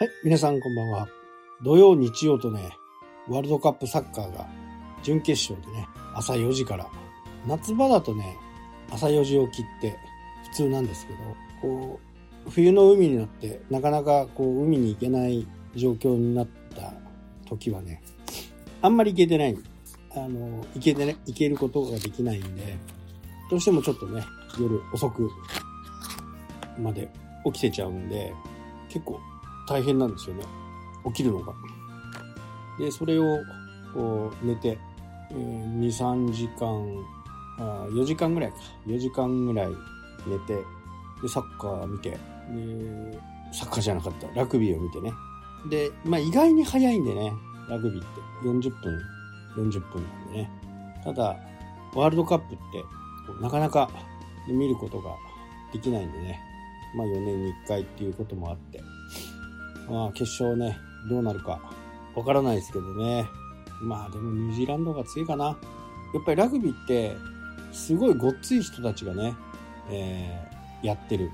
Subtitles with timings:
[0.00, 1.08] はい、皆さんこんばんは。
[1.62, 2.70] 土曜、日曜とね、
[3.28, 4.48] ワールドカップサッカーが
[5.02, 6.88] 準決勝でね、朝4時から。
[7.46, 8.34] 夏場だとね、
[8.90, 9.98] 朝4時起きって
[10.52, 11.18] 普通なんですけど、
[11.60, 12.00] こ
[12.46, 16.94] う、冬の海になってなかなかこう海に行けない状況になった
[17.46, 18.02] 時はね、
[18.80, 19.58] あんまり行けてない。
[20.12, 22.78] あの、行けてね、行けることができないんで、
[23.50, 24.24] どうしてもちょっとね、
[24.58, 25.30] 夜遅く
[26.78, 27.06] まで
[27.44, 28.32] 起きてちゃうんで、
[28.88, 29.20] 結構
[29.70, 30.44] 大変なんですよね。
[31.06, 31.54] 起きるのが。
[32.76, 33.38] で、それを、
[33.94, 34.76] こう、寝て、
[35.30, 37.06] えー、2、3時間、
[37.58, 38.56] あ4時間ぐらいか。
[38.88, 39.68] 4時間ぐらい
[40.26, 40.56] 寝て、
[41.22, 42.18] で、サッカー見て、で、
[43.52, 44.26] サッカーじゃなかった。
[44.34, 45.12] ラグビーを見てね。
[45.68, 47.32] で、まあ意外に早いんでね、
[47.68, 48.98] ラグビーって40分、
[49.56, 50.50] 40分なんでね。
[51.04, 51.36] ただ、
[51.94, 53.88] ワールドカップって、なかなか
[54.48, 55.14] 見ることが
[55.72, 56.40] できないんでね。
[56.96, 58.82] まあ4年に1回っていうこともあって、
[59.88, 60.78] まあ決勝ね、
[61.08, 61.60] どうなるか
[62.14, 63.26] わからないですけどね。
[63.80, 65.56] まあでもニュージーランドが強いかな。
[66.12, 67.16] やっぱりラグビーって
[67.72, 69.34] すごいごっつい人たちがね、
[69.90, 71.30] えー、やってる。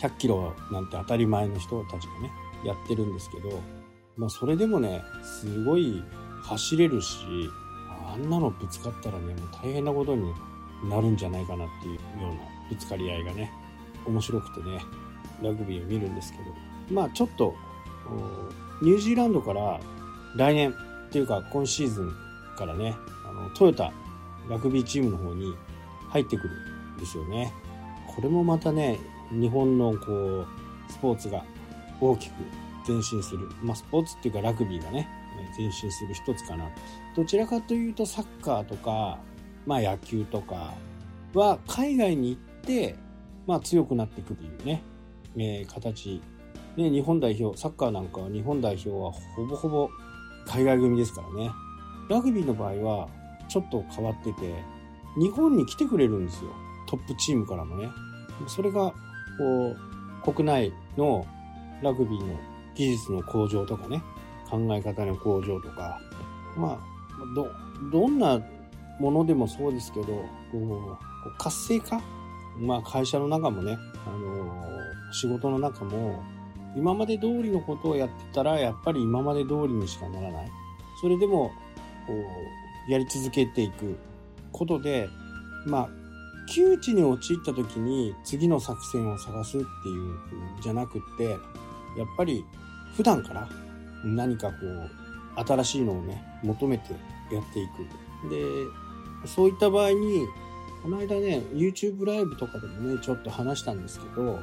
[0.00, 2.32] 100キロなんて当たり前の人たちがね、
[2.64, 3.60] やってるんですけど、
[4.16, 6.02] まあそれでもね、すごい
[6.42, 7.18] 走れるし、
[8.06, 10.32] あんなのぶつかったらね、もう大変なことに
[10.88, 12.30] なるんじゃないかなっていうような
[12.68, 13.52] ぶつかり合いがね、
[14.06, 14.80] 面白くてね、
[15.42, 16.44] ラグビーを見るんですけど、
[16.94, 17.54] まあちょっと、
[18.82, 19.80] ニュージーランドから
[20.36, 20.74] 来年っ
[21.10, 22.12] ていうか今シーズン
[22.56, 22.96] からね、
[23.28, 23.92] あのトヨタ
[24.48, 25.54] ラグビーチームの方に
[26.08, 26.54] 入ってくる
[26.96, 27.52] んですよね。
[28.06, 28.98] これもまたね、
[29.30, 30.46] 日本のこう、
[30.90, 31.44] スポーツが
[32.00, 32.32] 大きく
[32.86, 33.48] 前進する。
[33.62, 35.08] まあスポーツっていうかラグビーがね、
[35.56, 36.68] 前進する一つかな。
[37.16, 39.18] どちらかというとサッカーとか、
[39.66, 40.74] まあ野球とか
[41.34, 42.96] は海外に行って、
[43.46, 44.82] まあ強くなっていくというね、
[45.36, 46.20] えー、形。
[46.76, 49.90] ね、日本代表、サッカーなんかは日本代表はほぼほぼ
[50.46, 51.50] 海外組ですからね。
[52.08, 53.08] ラグビーの場合は
[53.48, 54.54] ちょっと変わってて、
[55.18, 56.50] 日本に来てくれるんですよ。
[56.88, 57.88] トップチームからもね。
[58.46, 58.92] それが、
[59.38, 59.76] こ
[60.26, 61.26] う、国内の
[61.82, 62.38] ラグビーの
[62.74, 64.02] 技術の向上とかね、
[64.50, 66.00] 考え方の向上とか、
[66.56, 66.78] まあ、
[67.34, 67.48] ど、
[67.90, 68.40] どんな
[68.98, 72.00] ものでもそうですけど、こう、活性化？
[72.58, 76.22] まあ会社の中もね、あのー、仕事の中も、
[76.76, 80.50] 今まで通りのことをやってたら、やっぱり今まで通りにしかならない。
[81.00, 81.50] それでも、
[82.06, 82.14] こ
[82.88, 83.96] う、やり続けていく
[84.52, 85.08] ことで、
[85.66, 85.88] まあ、
[86.52, 90.18] 窮地に陥った時に次の作戦を探すっていう
[90.60, 91.38] じゃなくって、やっ
[92.16, 92.44] ぱり
[92.96, 93.48] 普段から
[94.04, 94.90] 何かこう、
[95.46, 96.92] 新しいのをね、求めて
[97.32, 98.28] やっていく。
[98.28, 98.36] で、
[99.26, 100.26] そういった場合に、
[100.82, 104.40] この間ね、YouTube ライブとかでもね、ちょっと話したんですけど、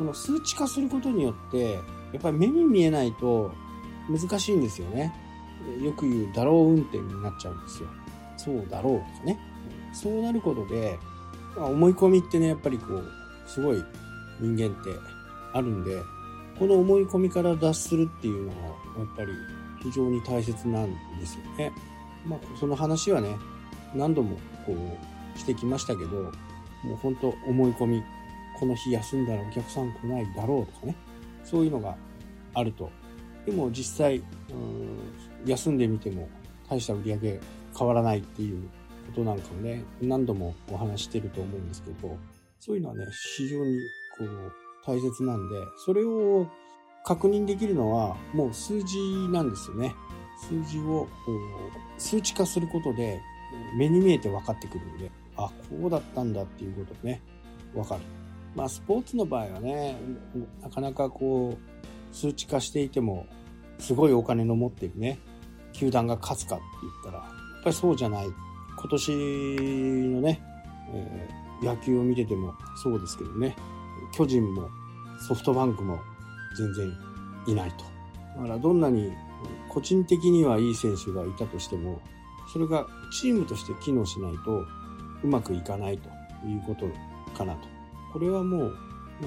[0.00, 1.80] その数値化することによって、や
[2.16, 3.52] っぱり目に見えないと
[4.08, 5.12] 難しいんですよね。
[5.82, 7.88] よく言うだろう運転になっちゃうんですよ。
[8.38, 9.38] そうだろうとかね。
[9.92, 10.98] そうなることで、
[11.54, 13.04] 思い込みってね、やっぱりこう、
[13.46, 13.84] すごい
[14.40, 14.88] 人間って
[15.52, 16.00] あるんで、
[16.58, 19.32] この思い込みから脱するっていうのは、やっぱり
[19.82, 21.70] 非常に大切なんですよね。
[22.24, 23.36] まあ、その話はね、
[23.94, 24.74] 何度もこ
[25.36, 26.32] うしてきましたけど、
[26.84, 28.02] もう本当思い込み、
[28.60, 30.94] この日休んだらお客さん来ないだろうとかね、
[31.42, 31.96] そういうのが
[32.52, 32.90] あると。
[33.46, 34.22] でも実際、
[35.46, 36.28] 休んでみても
[36.68, 37.40] 大した売り上げ
[37.76, 38.68] 変わらないっていう
[39.06, 42.18] ことなんかもね、何度もお話してると思うんですけど、
[42.58, 43.06] そういうのはね、
[43.36, 43.78] 非常に
[44.18, 44.52] こう
[44.86, 45.56] 大切なんで、
[45.86, 46.46] それを
[47.02, 48.98] 確認できるのはもう数字
[49.30, 49.94] なんですよね。
[50.38, 53.20] 数字をこう数値化することで
[53.76, 57.22] 目に見えて分かってくるんで、あ、こうだったんだっていうことね、
[57.74, 58.02] 分かる。
[58.54, 59.96] まあスポーツの場合はね、
[60.62, 63.26] なかなかこう数値化していても、
[63.78, 65.18] すごいお金の持っているね、
[65.72, 67.30] 球団が勝つかって言ったら、や
[67.60, 68.26] っぱりそうじゃない。
[68.26, 69.16] 今年
[70.14, 70.42] のね、
[70.92, 73.54] えー、野球を見ててもそうですけどね、
[74.12, 74.68] 巨人も
[75.28, 75.98] ソフトバンクも
[76.56, 76.92] 全然
[77.46, 77.84] いないと。
[78.36, 79.12] だからどんなに
[79.68, 82.00] 個人的にはいい選手がいたとしても、
[82.52, 84.64] それがチームとして機能しないと
[85.22, 86.08] うまくいかないと
[86.46, 86.86] いうこと
[87.36, 87.79] かなと。
[88.12, 88.76] これはもう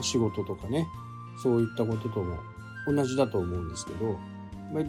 [0.02, 0.88] 仕事とかね、
[1.42, 2.38] そういったこととも
[2.88, 4.18] 同じだと思うんですけど、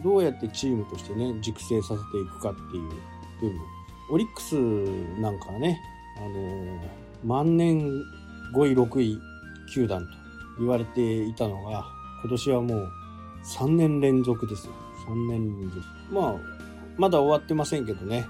[0.03, 2.89] どうやってチームとしてね、熟成させていくかっていう
[3.41, 3.59] 部分。
[4.09, 4.55] オリックス
[5.19, 5.79] なんかはね、
[6.17, 6.79] あのー、
[7.23, 7.87] 万年
[8.53, 9.19] 5位、6位
[9.73, 10.07] 球団と
[10.59, 11.85] 言われていたのが、
[12.21, 12.91] 今年はもう
[13.43, 14.73] 3年連続ですよ。
[15.07, 15.81] 3年連続。
[16.11, 16.35] まあ、
[16.97, 18.25] まだ終わってませんけどね、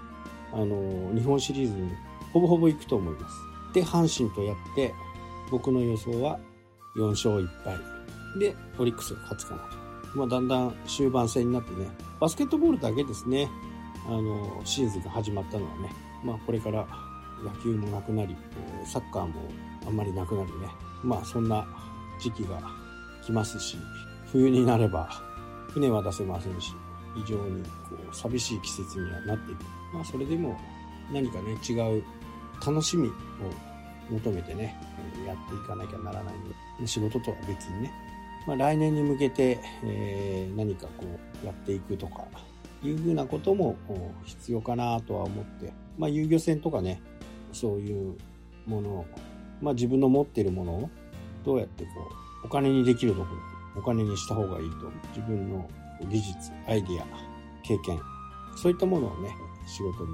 [0.53, 1.91] あのー、日本シリーズに
[2.33, 3.35] ほぼほぼ行くと思います。
[3.73, 4.93] で、阪神とやって、
[5.51, 6.39] 僕の予想は
[6.97, 7.77] 4勝1敗。
[8.39, 9.85] で、オリックスが勝つかなと。
[10.17, 11.87] まあ、だんだん終盤戦になってね、
[12.19, 13.49] バスケットボールだけですね、
[14.07, 15.89] あの、シーズンが始まったのはね、
[16.23, 16.87] まあ、これから
[17.43, 18.35] 野球もなくなり、
[18.85, 19.33] サッカーも
[19.85, 20.67] あんまりなくなりね、
[21.03, 21.67] まあ、そんな
[22.19, 22.61] 時期が
[23.23, 23.77] 来ますし、
[24.31, 25.09] 冬になれば
[25.69, 26.73] 船は出せませんし、
[27.15, 27.69] 非常にこ
[28.11, 29.63] う寂しい季節にはなっていく。
[29.93, 30.57] まあ、それでも
[31.11, 32.03] 何かね、違う
[32.65, 33.11] 楽しみを
[34.09, 34.75] 求めてね、
[35.25, 36.49] やっていかなきゃならないの
[36.79, 37.91] で、仕事とは別にね、
[38.47, 41.05] まあ、来年に向けて、えー、何かこ
[41.43, 42.25] うやっていくとか、
[42.83, 43.75] いうふうなことも
[44.23, 47.01] 必要かなとは思って、まあ、遊漁船とかね、
[47.51, 48.15] そういう
[48.67, 49.05] ものを、
[49.61, 50.89] まあ、自分の持っているものを
[51.43, 51.89] どうやってこ
[52.43, 53.27] う、お金にできるとこ
[53.75, 55.67] ろ、お金にした方がいいと、自分の
[56.09, 57.05] 技術、アイディア、
[57.63, 57.99] 経験、
[58.55, 59.35] そういったものをね、
[59.65, 60.11] 仕事に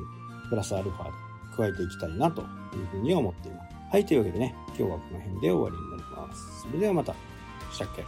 [0.50, 1.12] プラスアルファで
[1.58, 2.48] 加えていきたいなという
[2.92, 3.81] ふうに思っています。
[3.92, 6.62] はい、というわけでね、今日はこの辺で終わりになります。
[6.62, 7.14] それではまた。
[7.74, 8.06] したっけ？